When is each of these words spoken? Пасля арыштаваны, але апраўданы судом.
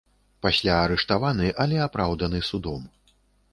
Пасля 0.45 0.77
арыштаваны, 0.85 1.51
але 1.65 1.77
апраўданы 1.87 2.43
судом. 2.51 2.91